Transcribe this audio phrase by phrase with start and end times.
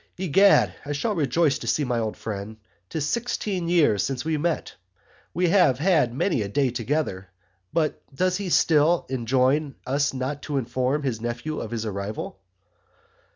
[0.17, 2.57] Egad I shall rejoice to see my old Friend
[2.89, 4.73] 'Tis sixteen years since we met
[5.31, 7.29] We have had many a Day together
[7.71, 12.39] but does he still enjoin us not to inform his Nephews of his Arrival?